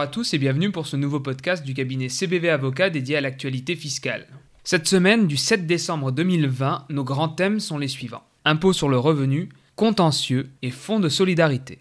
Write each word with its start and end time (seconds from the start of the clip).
Bonjour 0.00 0.08
à 0.08 0.14
tous 0.14 0.32
et 0.32 0.38
bienvenue 0.38 0.70
pour 0.70 0.86
ce 0.86 0.96
nouveau 0.96 1.20
podcast 1.20 1.62
du 1.62 1.74
cabinet 1.74 2.08
CBV 2.08 2.48
Avocat 2.48 2.88
dédié 2.88 3.18
à 3.18 3.20
l'actualité 3.20 3.76
fiscale. 3.76 4.26
Cette 4.64 4.88
semaine, 4.88 5.26
du 5.26 5.36
7 5.36 5.66
décembre 5.66 6.10
2020, 6.10 6.86
nos 6.88 7.04
grands 7.04 7.28
thèmes 7.28 7.60
sont 7.60 7.76
les 7.76 7.86
suivants. 7.86 8.22
Impôt 8.46 8.72
sur 8.72 8.88
le 8.88 8.96
revenu, 8.96 9.50
contentieux 9.76 10.48
et 10.62 10.70
fonds 10.70 11.00
de 11.00 11.10
solidarité. 11.10 11.80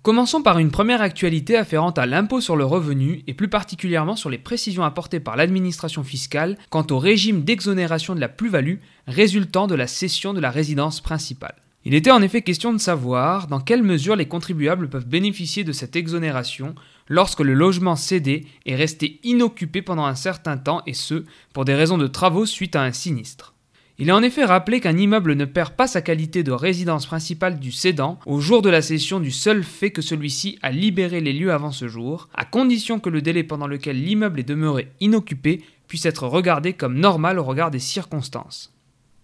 Commençons 0.00 0.40
par 0.40 0.58
une 0.58 0.70
première 0.70 1.02
actualité 1.02 1.58
afférente 1.58 1.98
à 1.98 2.06
l'impôt 2.06 2.40
sur 2.40 2.56
le 2.56 2.64
revenu 2.64 3.22
et 3.26 3.34
plus 3.34 3.48
particulièrement 3.48 4.16
sur 4.16 4.30
les 4.30 4.38
précisions 4.38 4.84
apportées 4.84 5.20
par 5.20 5.36
l'administration 5.36 6.02
fiscale 6.02 6.56
quant 6.70 6.86
au 6.90 6.98
régime 6.98 7.42
d'exonération 7.42 8.14
de 8.14 8.20
la 8.20 8.30
plus-value 8.30 8.78
résultant 9.06 9.66
de 9.66 9.74
la 9.74 9.86
cession 9.86 10.32
de 10.32 10.40
la 10.40 10.50
résidence 10.50 11.02
principale. 11.02 11.56
Il 11.84 11.94
était 11.94 12.10
en 12.10 12.20
effet 12.22 12.42
question 12.42 12.72
de 12.72 12.78
savoir 12.78 13.46
dans 13.46 13.60
quelle 13.60 13.82
mesure 13.82 14.16
les 14.16 14.26
contribuables 14.26 14.90
peuvent 14.90 15.06
bénéficier 15.06 15.64
de 15.64 15.72
cette 15.72 15.96
exonération 15.96 16.74
lorsque 17.08 17.40
le 17.40 17.54
logement 17.54 17.96
cédé 17.96 18.46
est 18.66 18.74
resté 18.74 19.20
inoccupé 19.22 19.82
pendant 19.82 20.06
un 20.06 20.14
certain 20.14 20.56
temps 20.56 20.82
et 20.86 20.94
ce, 20.94 21.24
pour 21.52 21.64
des 21.64 21.74
raisons 21.74 21.98
de 21.98 22.06
travaux 22.06 22.46
suite 22.46 22.76
à 22.76 22.82
un 22.82 22.92
sinistre. 22.92 23.54
Il 24.00 24.08
est 24.08 24.12
en 24.12 24.22
effet 24.22 24.44
rappelé 24.44 24.78
qu'un 24.78 24.96
immeuble 24.96 25.34
ne 25.34 25.44
perd 25.44 25.74
pas 25.74 25.88
sa 25.88 26.02
qualité 26.02 26.44
de 26.44 26.52
résidence 26.52 27.06
principale 27.06 27.58
du 27.58 27.72
cédant 27.72 28.20
au 28.26 28.38
jour 28.38 28.62
de 28.62 28.70
la 28.70 28.80
cession 28.80 29.18
du 29.18 29.32
seul 29.32 29.64
fait 29.64 29.90
que 29.90 30.02
celui-ci 30.02 30.56
a 30.62 30.70
libéré 30.70 31.20
les 31.20 31.32
lieux 31.32 31.52
avant 31.52 31.72
ce 31.72 31.88
jour, 31.88 32.28
à 32.32 32.44
condition 32.44 33.00
que 33.00 33.10
le 33.10 33.22
délai 33.22 33.42
pendant 33.42 33.66
lequel 33.66 34.00
l'immeuble 34.00 34.38
est 34.38 34.44
demeuré 34.44 34.92
inoccupé 35.00 35.64
puisse 35.88 36.06
être 36.06 36.28
regardé 36.28 36.74
comme 36.74 37.00
normal 37.00 37.40
au 37.40 37.44
regard 37.44 37.72
des 37.72 37.80
circonstances. 37.80 38.72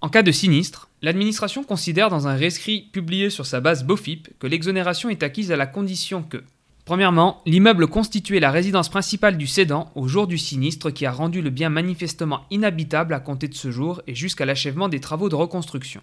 En 0.01 0.09
cas 0.09 0.23
de 0.23 0.33
sinistre, 0.33 0.91
l'administration 1.03 1.63
considère 1.63 2.11
dans 2.11 2.27
un 2.27 2.35
rescrit 2.35 2.91
publié 2.93 3.31
sur 3.31 3.47
sa 3.47 3.61
base 3.61 3.85
BOFIP 3.85 4.39
que 4.41 4.47
l'exonération 4.49 5.09
est 5.09 5.23
acquise 5.23 5.53
à 5.53 5.57
la 5.57 5.67
condition 5.67 6.23
que 6.23 6.43
Premièrement, 6.85 7.41
l'immeuble 7.47 7.87
constituait 7.87 8.41
la 8.41 8.51
résidence 8.51 8.91
principale 8.91 9.39
du 9.39 9.47
cédant 9.47 9.91
au 9.95 10.07
jour 10.07 10.27
du 10.27 10.37
sinistre 10.37 10.91
qui 10.91 11.07
a 11.07 11.13
rendu 11.13 11.41
le 11.41 11.49
bien 11.49 11.71
manifestement 11.71 12.43
inhabitable 12.51 13.15
à 13.15 13.21
compter 13.21 13.49
de 13.49 13.55
ce 13.55 13.71
jour 13.71 14.03
et 14.07 14.15
jusqu'à 14.15 14.45
l'achèvement 14.45 14.91
des 14.91 15.01
travaux 15.01 15.31
de 15.31 15.35
reconstruction. 15.35 16.03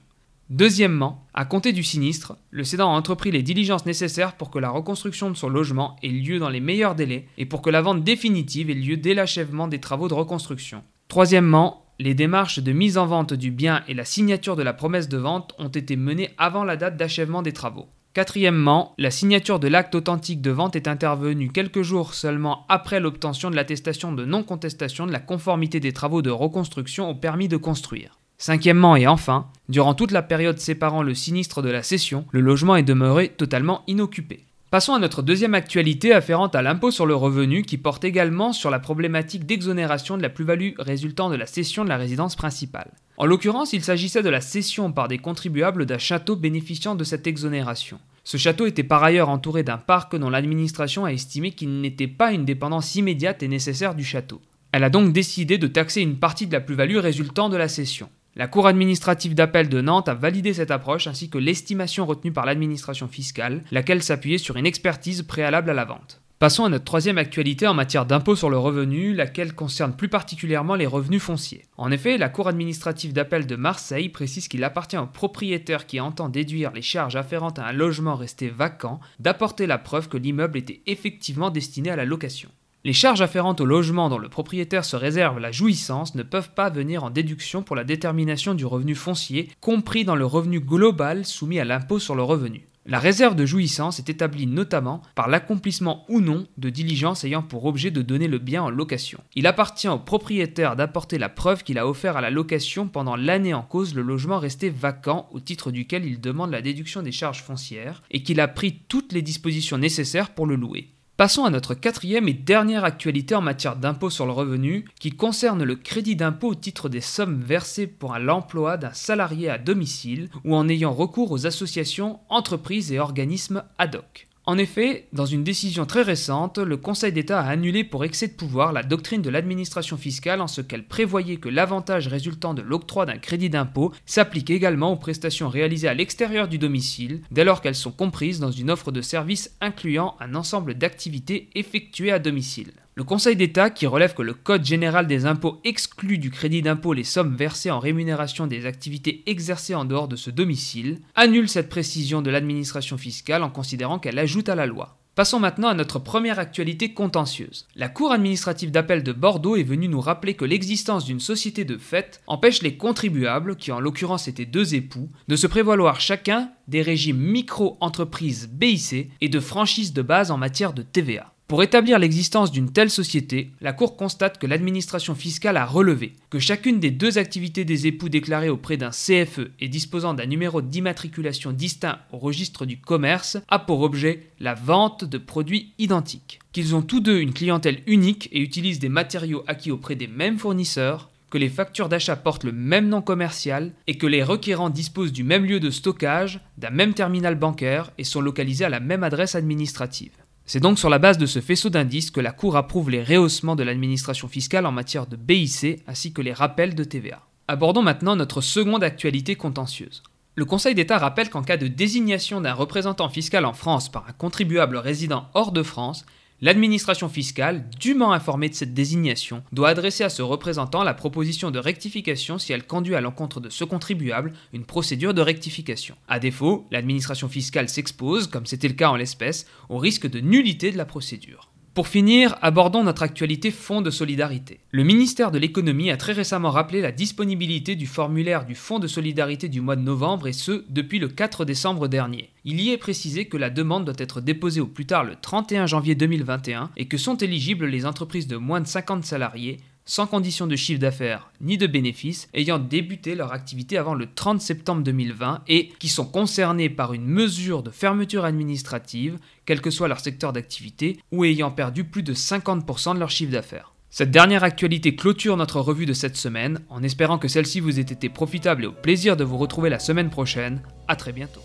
Deuxièmement, 0.50 1.28
à 1.36 1.46
compter 1.46 1.72
du 1.72 1.84
sinistre, 1.84 2.36
le 2.50 2.64
cédant 2.64 2.92
a 2.92 2.98
entrepris 2.98 3.30
les 3.30 3.44
diligences 3.44 3.86
nécessaires 3.86 4.36
pour 4.36 4.50
que 4.50 4.58
la 4.58 4.72
reconstruction 4.72 5.30
de 5.30 5.38
son 5.38 5.50
logement 5.50 5.98
ait 6.02 6.10
lieu 6.10 6.40
dans 6.40 6.50
les 6.50 6.60
meilleurs 6.60 6.96
délais 6.96 7.28
et 7.38 7.46
pour 7.46 7.62
que 7.62 7.70
la 7.70 7.82
vente 7.82 8.04
définitive 8.04 8.72
ait 8.72 8.74
lieu 8.74 8.98
dès 8.98 9.14
l'achèvement 9.14 9.68
des 9.68 9.80
travaux 9.80 10.08
de 10.08 10.16
reconstruction. 10.16 10.84
Troisièmement, 11.08 11.86
les 12.00 12.16
démarches 12.16 12.60
de 12.60 12.72
mise 12.72 12.98
en 12.98 13.06
vente 13.06 13.34
du 13.34 13.52
bien 13.52 13.84
et 13.88 13.94
la 13.94 14.04
signature 14.04 14.56
de 14.56 14.64
la 14.64 14.74
promesse 14.74 15.08
de 15.08 15.18
vente 15.18 15.54
ont 15.60 15.70
été 15.70 15.96
menées 15.96 16.32
avant 16.40 16.64
la 16.64 16.76
date 16.76 16.98
d'achèvement 16.98 17.44
des 17.44 17.54
travaux. 17.54 17.88
Quatrièmement, 18.14 18.94
la 18.98 19.10
signature 19.10 19.58
de 19.58 19.70
l'acte 19.70 19.96
authentique 19.96 20.42
de 20.42 20.52
vente 20.52 20.76
est 20.76 20.90
intervenue 20.90 21.50
quelques 21.50 21.82
jours 21.82 22.14
seulement 22.14 22.66
après 22.68 23.00
l'obtention 23.00 23.50
de 23.50 23.56
l'attestation 23.56 24.12
de 24.12 24.26
non-contestation 24.26 25.08
de 25.08 25.14
la 25.14 25.22
conformité 25.22 25.80
des 25.80 25.94
travaux 25.94 26.22
de 26.22 26.30
reconstruction 26.30 27.10
au 27.10 27.16
permis 27.16 27.48
de 27.48 27.56
construire. 27.56 28.20
Cinquièmement 28.38 28.98
et 28.98 29.08
enfin, 29.08 29.48
durant 29.70 29.94
toute 29.94 30.12
la 30.12 30.24
période 30.24 30.60
séparant 30.60 31.04
le 31.04 31.16
sinistre 31.16 31.62
de 31.62 31.70
la 31.70 31.84
cession, 31.84 32.26
le 32.32 32.42
logement 32.42 32.76
est 32.76 32.84
demeuré 32.84 33.30
totalement 33.30 33.82
inoccupé. 33.88 34.46
Passons 34.72 34.94
à 34.94 35.00
notre 35.00 35.22
deuxième 35.22 35.56
actualité 35.56 36.14
afférente 36.14 36.54
à 36.54 36.62
l'impôt 36.62 36.92
sur 36.92 37.06
le 37.06 37.16
revenu 37.16 37.62
qui 37.62 37.78
porte 37.78 38.04
également 38.04 38.52
sur 38.52 38.70
la 38.70 38.80
problématique 38.80 39.46
d'exonération 39.46 40.18
de 40.18 40.22
la 40.22 40.30
plus-value 40.30 40.72
résultant 40.80 41.30
de 41.30 41.36
la 41.38 41.46
cession 41.46 41.86
de 41.86 41.90
la 41.90 41.98
résidence 41.98 42.36
principale. 42.36 42.92
En 43.22 43.28
l'occurrence, 43.28 43.74
il 43.74 43.84
s'agissait 43.84 44.24
de 44.24 44.32
la 44.32 44.42
cession 44.42 44.92
par 44.92 45.08
des 45.08 45.20
contribuables 45.20 45.86
d'un 45.86 46.00
château 46.00 46.36
bénéficiant 46.36 46.96
de 46.96 47.04
cette 47.04 47.28
exonération. 47.28 48.00
Ce 48.24 48.38
château 48.38 48.66
était 48.66 48.82
par 48.82 49.04
ailleurs 49.04 49.30
entouré 49.30 49.62
d'un 49.62 49.78
parc 49.78 50.16
dont 50.16 50.32
l'administration 50.32 51.06
a 51.06 51.14
estimé 51.14 51.52
qu'il 51.52 51.82
n'était 51.82 52.08
pas 52.08 52.32
une 52.32 52.46
dépendance 52.46 52.96
immédiate 52.96 53.44
et 53.44 53.48
nécessaire 53.48 53.94
du 53.94 54.04
château. 54.04 54.42
Elle 54.72 54.84
a 54.84 54.90
donc 54.90 55.14
décidé 55.14 55.60
de 55.60 55.68
taxer 55.68 56.02
une 56.02 56.18
partie 56.18 56.48
de 56.48 56.54
la 56.54 56.62
plus-value 56.62 56.98
résultant 56.98 57.50
de 57.50 57.58
la 57.58 57.68
cession. 57.68 58.10
La 58.36 58.48
Cour 58.48 58.66
administrative 58.66 59.36
d'appel 59.36 59.70
de 59.70 59.82
Nantes 59.82 60.10
a 60.10 60.16
validé 60.16 60.56
cette 60.56 60.72
approche 60.72 61.06
ainsi 61.06 61.30
que 61.30 61.38
l'estimation 61.38 62.08
retenue 62.08 62.34
par 62.34 62.48
l'administration 62.48 63.08
fiscale, 63.08 63.64
laquelle 63.70 64.02
s'appuyait 64.02 64.40
sur 64.40 64.58
une 64.58 64.66
expertise 64.66 65.22
préalable 65.22 65.70
à 65.70 65.76
la 65.76 65.86
vente. 65.86 66.22
Passons 66.42 66.66
à 66.66 66.70
notre 66.70 66.86
troisième 66.86 67.20
actualité 67.20 67.68
en 67.68 67.76
matière 67.76 68.08
d'impôt 68.08 68.36
sur 68.36 68.50
le 68.50 68.58
revenu, 68.58 69.14
laquelle 69.14 69.54
concerne 69.54 69.96
plus 69.96 70.10
particulièrement 70.10 70.74
les 70.74 70.88
revenus 70.88 71.22
fonciers. 71.22 71.66
En 71.78 71.92
effet, 71.92 72.18
la 72.18 72.30
Cour 72.30 72.48
administrative 72.48 73.14
d'appel 73.14 73.46
de 73.46 73.56
Marseille 73.56 74.10
précise 74.10 74.48
qu'il 74.48 74.64
appartient 74.64 74.98
au 74.98 75.06
propriétaire 75.06 75.86
qui 75.86 76.00
entend 76.00 76.30
déduire 76.30 76.72
les 76.72 76.82
charges 76.82 77.16
afférentes 77.16 77.60
à 77.60 77.68
un 77.68 77.74
logement 77.74 78.16
resté 78.16 78.50
vacant 78.50 79.00
d'apporter 79.20 79.68
la 79.68 79.78
preuve 79.78 80.10
que 80.10 80.18
l'immeuble 80.18 80.58
était 80.58 80.82
effectivement 80.88 81.52
destiné 81.52 81.92
à 81.92 81.96
la 81.96 82.06
location. 82.06 82.50
Les 82.86 82.94
charges 82.94 83.22
afférentes 83.22 83.62
au 83.62 83.66
logement 83.66 84.10
dont 84.10 84.18
le 84.18 84.28
propriétaire 84.28 84.84
se 84.84 84.96
réserve 84.96 85.38
la 85.38 85.52
jouissance 85.52 86.16
ne 86.16 86.24
peuvent 86.24 86.56
pas 86.56 86.72
venir 86.72 87.04
en 87.04 87.12
déduction 87.12 87.62
pour 87.62 87.76
la 87.76 87.84
détermination 87.84 88.56
du 88.56 88.66
revenu 88.66 88.96
foncier, 88.96 89.52
compris 89.62 90.06
dans 90.06 90.16
le 90.16 90.26
revenu 90.26 90.60
global 90.60 91.24
soumis 91.24 91.60
à 91.60 91.66
l'impôt 91.66 92.00
sur 92.00 92.16
le 92.16 92.24
revenu. 92.24 92.66
La 92.88 92.98
réserve 92.98 93.36
de 93.36 93.46
jouissance 93.46 94.00
est 94.00 94.10
établie 94.10 94.48
notamment 94.48 95.04
par 95.14 95.28
l'accomplissement 95.28 96.04
ou 96.10 96.20
non 96.20 96.48
de 96.58 96.72
diligences 96.72 97.24
ayant 97.24 97.44
pour 97.44 97.66
objet 97.66 97.92
de 97.92 98.02
donner 98.02 98.28
le 98.28 98.40
bien 98.40 98.64
en 98.64 98.72
location. 98.72 99.20
Il 99.36 99.46
appartient 99.46 99.88
au 99.88 100.00
propriétaire 100.00 100.76
d'apporter 100.76 101.20
la 101.20 101.30
preuve 101.30 101.64
qu'il 101.64 101.78
a 101.78 101.88
offert 101.88 102.18
à 102.18 102.22
la 102.22 102.32
location 102.32 102.88
pendant 102.88 103.16
l'année 103.16 103.54
en 103.54 103.62
cause 103.62 103.94
le 103.94 104.02
logement 104.02 104.40
resté 104.40 104.72
vacant 104.72 105.30
au 105.32 105.40
titre 105.40 105.72
duquel 105.72 106.06
il 106.06 106.20
demande 106.20 106.50
la 106.50 106.64
déduction 106.64 107.04
des 107.04 107.12
charges 107.12 107.44
foncières 107.44 108.02
et 108.10 108.24
qu'il 108.24 108.40
a 108.40 108.48
pris 108.48 108.80
toutes 108.88 109.14
les 109.14 109.22
dispositions 109.22 109.78
nécessaires 109.78 110.34
pour 110.34 110.48
le 110.48 110.56
louer. 110.56 110.90
Passons 111.22 111.46
à 111.46 111.52
notre 111.52 111.76
quatrième 111.76 112.28
et 112.28 112.34
dernière 112.34 112.84
actualité 112.84 113.36
en 113.36 113.42
matière 113.42 113.76
d'impôt 113.76 114.10
sur 114.10 114.26
le 114.26 114.32
revenu, 114.32 114.86
qui 115.00 115.12
concerne 115.12 115.64
le 115.64 115.76
crédit 115.76 116.16
d'impôt 116.16 116.48
au 116.48 116.56
titre 116.56 116.90
des 116.90 117.00
sommes 117.00 117.44
versées 117.44 117.86
pour 117.86 118.18
l'emploi 118.18 118.78
d'un 118.78 118.94
salarié 118.94 119.48
à 119.48 119.60
domicile 119.60 120.32
ou 120.46 120.56
en 120.56 120.68
ayant 120.68 120.94
recours 120.94 121.32
aux 121.32 121.46
associations, 121.46 122.22
entreprises 122.30 122.92
et 122.92 122.98
organismes 122.98 123.62
ad 123.78 123.98
hoc. 123.98 124.31
En 124.48 124.58
effet, 124.58 125.08
dans 125.14 125.28
une 125.28 125.44
décision 125.44 125.86
très 125.86 126.02
récente, 126.02 126.58
le 126.58 126.76
Conseil 126.76 127.14
d'État 127.14 127.42
a 127.42 127.50
annulé 127.50 127.84
pour 127.84 128.04
excès 128.04 128.28
de 128.28 128.34
pouvoir 128.34 128.74
la 128.74 128.82
doctrine 128.82 129.22
de 129.22 129.30
l'administration 129.30 129.98
fiscale 129.98 130.42
en 130.42 130.48
ce 130.48 130.62
qu'elle 130.62 130.88
prévoyait 130.88 131.38
que 131.38 131.48
l'avantage 131.48 132.08
résultant 132.08 132.56
de 132.56 132.64
l'octroi 132.64 133.06
d'un 133.06 133.20
crédit 133.20 133.52
d'impôt 133.52 133.92
s'applique 134.08 134.50
également 134.50 134.94
aux 134.94 134.98
prestations 134.98 135.48
réalisées 135.48 135.88
à 135.88 135.94
l'extérieur 135.94 136.48
du 136.48 136.58
domicile, 136.58 137.22
dès 137.30 137.44
lors 137.44 137.62
qu'elles 137.62 137.76
sont 137.76 137.92
comprises 137.92 138.40
dans 138.40 138.52
une 138.52 138.72
offre 138.72 138.92
de 138.92 139.04
services 139.04 139.56
incluant 139.62 140.16
un 140.20 140.34
ensemble 140.34 140.74
d'activités 140.74 141.50
effectuées 141.54 142.12
à 142.12 142.18
domicile. 142.18 142.72
Le 142.94 143.06
Conseil 143.06 143.38
d'État, 143.38 143.70
qui 143.70 143.88
relève 143.88 144.14
que 144.14 144.22
le 144.22 144.34
Code 144.34 144.66
général 144.66 145.08
des 145.08 145.26
impôts 145.26 145.62
exclut 145.64 146.18
du 146.18 146.30
crédit 146.30 146.62
d'impôt 146.62 146.92
les 146.92 147.06
sommes 147.06 147.38
versées 147.38 147.72
en 147.72 147.80
rémunération 147.80 148.48
des 148.48 148.66
activités 148.66 149.24
exercées 149.28 149.76
en 149.76 149.86
dehors 149.86 150.10
de 150.10 150.18
ce 150.18 150.30
domicile, 150.30 151.00
annule 151.16 151.48
cette 151.48 151.70
précision 151.70 152.22
de 152.22 152.30
l'administration 152.30 152.98
fiscale 152.98 153.44
en 153.44 153.50
considérant 153.50 153.98
qu'elle 153.98 154.20
ajoute 154.20 154.50
à 154.50 154.56
la 154.56 154.66
loi. 154.66 154.98
Passons 155.16 155.40
maintenant 155.40 155.70
à 155.70 155.74
notre 155.74 156.00
première 156.00 156.38
actualité 156.38 156.94
contentieuse. 156.94 157.66
La 157.76 157.88
Cour 157.88 158.12
administrative 158.12 158.72
d'appel 158.72 159.04
de 159.04 159.14
Bordeaux 159.14 159.56
est 159.56 159.64
venue 159.64 159.88
nous 159.88 160.02
rappeler 160.02 160.34
que 160.34 160.46
l'existence 160.46 161.06
d'une 161.06 161.20
société 161.22 161.64
de 161.64 161.78
fait 161.78 162.22
empêche 162.28 162.62
les 162.62 162.76
contribuables, 162.76 163.56
qui 163.56 163.72
en 163.72 163.80
l'occurrence 163.80 164.28
étaient 164.28 164.46
deux 164.46 164.76
époux, 164.76 165.10
de 165.30 165.36
se 165.38 165.48
prévaloir 165.48 166.02
chacun 166.02 166.52
des 166.68 166.82
régimes 166.82 167.20
micro-entreprises 167.20 168.50
BIC 168.52 169.12
et 169.22 169.30
de 169.30 169.40
franchise 169.40 169.94
de 169.94 170.02
base 170.02 170.30
en 170.30 170.38
matière 170.38 170.74
de 170.74 170.82
TVA. 170.82 171.31
Pour 171.52 171.64
établir 171.64 172.00
l'existence 172.00 172.50
d'une 172.50 172.72
telle 172.72 172.90
société, 172.90 173.52
la 173.60 173.74
Cour 173.74 173.98
constate 173.98 174.38
que 174.38 174.48
l'administration 174.48 175.16
fiscale 175.16 175.58
a 175.58 175.66
relevé 175.66 176.14
que 176.30 176.40
chacune 176.40 176.80
des 176.80 176.92
deux 176.92 177.18
activités 177.18 177.66
des 177.66 177.88
époux 177.88 178.08
déclarées 178.08 178.48
auprès 178.48 178.78
d'un 178.78 178.92
CFE 178.92 179.52
et 179.60 179.68
disposant 179.68 180.14
d'un 180.14 180.28
numéro 180.28 180.62
d'immatriculation 180.62 181.52
distinct 181.52 182.00
au 182.14 182.20
registre 182.20 182.66
du 182.66 182.80
commerce 182.80 183.38
a 183.50 183.60
pour 183.60 183.82
objet 183.82 184.30
la 184.40 184.54
vente 184.54 185.04
de 185.04 185.18
produits 185.18 185.74
identiques, 185.78 186.40
qu'ils 186.54 186.74
ont 186.74 186.82
tous 186.82 187.02
deux 187.02 187.20
une 187.20 187.34
clientèle 187.34 187.82
unique 187.86 188.30
et 188.32 188.40
utilisent 188.40 188.80
des 188.80 188.88
matériaux 188.88 189.44
acquis 189.46 189.72
auprès 189.72 189.96
des 189.96 190.08
mêmes 190.08 190.40
fournisseurs, 190.40 191.10
que 191.30 191.38
les 191.38 191.50
factures 191.50 191.90
d'achat 191.90 192.16
portent 192.16 192.46
le 192.46 192.54
même 192.54 192.88
nom 192.88 193.02
commercial 193.02 193.74
et 193.88 193.98
que 193.98 194.08
les 194.08 194.24
requérants 194.24 194.70
disposent 194.70 195.12
du 195.12 195.26
même 195.26 195.44
lieu 195.44 195.60
de 195.60 195.70
stockage, 195.70 196.40
d'un 196.58 196.70
même 196.70 196.94
terminal 196.94 197.36
bancaire 197.36 197.92
et 197.98 198.06
sont 198.06 198.22
localisés 198.22 198.64
à 198.64 198.70
la 198.70 198.80
même 198.80 199.04
adresse 199.04 199.36
administrative. 199.36 200.14
C'est 200.54 200.60
donc 200.60 200.80
sur 200.80 200.90
la 200.90 201.00
base 201.00 201.18
de 201.18 201.28
ce 201.28 201.40
faisceau 201.40 201.70
d'indices 201.70 202.12
que 202.12 202.20
la 202.20 202.34
Cour 202.34 202.58
approuve 202.58 202.90
les 202.90 203.06
rehaussements 203.06 203.56
de 203.56 203.64
l'administration 203.64 204.28
fiscale 204.28 204.66
en 204.66 204.74
matière 204.74 205.08
de 205.08 205.16
BIC 205.16 205.82
ainsi 205.88 206.12
que 206.12 206.22
les 206.22 206.34
rappels 206.34 206.76
de 206.76 206.84
TVA. 206.84 207.22
Abordons 207.48 207.82
maintenant 207.82 208.18
notre 208.18 208.42
seconde 208.42 208.84
actualité 208.84 209.38
contentieuse. 209.38 210.04
Le 210.36 210.44
Conseil 210.44 210.76
d'État 210.76 210.98
rappelle 210.98 211.30
qu'en 211.30 211.42
cas 211.42 211.56
de 211.56 211.68
désignation 211.68 212.42
d'un 212.42 212.54
représentant 212.54 213.08
fiscal 213.08 213.46
en 213.46 213.54
France 213.54 213.90
par 213.90 214.06
un 214.10 214.12
contribuable 214.12 214.76
résident 214.76 215.30
hors 215.36 215.54
de 215.54 215.64
France, 215.64 216.06
L'administration 216.44 217.08
fiscale, 217.08 217.70
dûment 217.80 218.14
informée 218.14 218.50
de 218.50 218.56
cette 218.56 218.74
désignation, 218.74 219.44
doit 219.52 219.70
adresser 219.70 220.04
à 220.04 220.10
ce 220.10 220.24
représentant 220.24 220.84
la 220.84 220.96
proposition 220.96 221.52
de 221.52 221.60
rectification 221.60 222.40
si 222.40 222.52
elle 222.52 222.66
conduit 222.66 222.96
à 222.96 223.02
l'encontre 223.02 223.40
de 223.40 223.50
ce 223.50 223.64
contribuable 223.64 224.34
une 224.52 224.66
procédure 224.66 225.14
de 225.14 225.22
rectification. 225.22 225.96
A 226.08 226.18
défaut, 226.18 226.66
l'administration 226.72 227.30
fiscale 227.30 227.70
s'expose, 227.70 228.26
comme 228.26 228.48
c'était 228.48 228.70
le 228.70 228.74
cas 228.74 228.90
en 228.90 228.96
l'espèce, 228.96 229.46
au 229.70 229.78
risque 229.78 230.10
de 230.10 230.20
nullité 230.20 230.72
de 230.72 230.78
la 230.78 230.86
procédure. 230.86 231.51
Pour 231.74 231.88
finir, 231.88 232.36
abordons 232.42 232.84
notre 232.84 233.02
actualité 233.02 233.50
Fonds 233.50 233.82
de 233.82 233.92
solidarité. 233.92 234.60
Le 234.72 234.84
ministère 234.84 235.32
de 235.32 235.40
l'économie 235.40 235.90
a 235.90 235.96
très 235.96 236.12
récemment 236.12 236.52
rappelé 236.52 236.82
la 236.82 236.92
disponibilité 236.92 237.78
du 237.78 237.88
formulaire 237.88 238.46
du 238.46 238.56
Fonds 238.56 238.80
de 238.80 238.88
solidarité 238.88 239.48
du 239.48 239.62
mois 239.62 239.78
de 239.78 239.82
novembre 239.82 240.28
et 240.28 240.34
ce, 240.34 240.66
depuis 240.68 241.00
le 241.00 241.08
4 241.08 241.46
décembre 241.46 241.88
dernier. 241.88 242.30
Il 242.44 242.60
y 242.60 242.72
est 242.72 242.78
précisé 242.78 243.24
que 243.24 243.38
la 243.38 243.50
demande 243.50 243.86
doit 243.86 243.94
être 244.00 244.20
déposée 244.20 244.60
au 244.60 244.68
plus 244.68 244.86
tard 244.86 245.06
le 245.06 245.16
31 245.16 245.66
janvier 245.66 245.96
2021 245.96 246.72
et 246.76 246.90
que 246.90 246.98
sont 246.98 247.16
éligibles 247.16 247.68
les 247.68 247.86
entreprises 247.86 248.28
de 248.28 248.36
moins 248.36 248.60
de 248.60 248.68
50 248.68 249.06
salariés 249.06 249.62
sans 249.86 250.08
condition 250.08 250.48
de 250.48 250.56
chiffre 250.56 250.80
d'affaires 250.80 251.32
ni 251.42 251.58
de 251.58 251.68
bénéfices, 251.68 252.30
ayant 252.34 252.60
débuté 252.60 253.16
leur 253.16 253.34
activité 253.34 253.78
avant 253.78 253.94
le 253.94 254.08
30 254.14 254.42
septembre 254.42 254.84
2020 254.84 255.42
et 255.48 255.70
qui 255.80 255.90
sont 255.90 256.06
concernés 256.06 256.70
par 256.70 256.94
une 256.94 257.06
mesure 257.06 257.64
de 257.64 257.72
fermeture 257.72 258.26
administrative, 258.26 259.18
quel 259.46 259.62
que 259.62 259.70
soit 259.70 259.88
leur 259.88 260.00
secteur 260.00 260.34
d'activité, 260.34 261.00
ou 261.12 261.26
ayant 261.26 261.52
perdu 261.52 261.84
plus 261.84 262.04
de 262.04 262.14
50% 262.14 262.94
de 262.96 263.00
leur 263.00 263.10
chiffre 263.10 263.32
d'affaires. 263.32 263.74
Cette 263.90 264.12
dernière 264.12 264.46
actualité 264.46 264.96
clôture 264.96 265.36
notre 265.36 265.60
revue 265.60 265.86
de 265.86 265.94
cette 265.94 266.16
semaine, 266.16 266.62
en 266.70 266.82
espérant 266.82 267.18
que 267.18 267.28
celle-ci 267.28 267.60
vous 267.60 267.78
ait 267.78 267.82
été 267.82 268.08
profitable 268.08 268.64
et 268.64 268.68
au 268.68 268.72
plaisir 268.72 269.18
de 269.18 269.26
vous 269.26 269.38
retrouver 269.38 269.70
la 269.70 269.80
semaine 269.80 270.10
prochaine. 270.10 270.62
A 270.88 270.96
très 270.96 271.12
bientôt. 271.12 271.42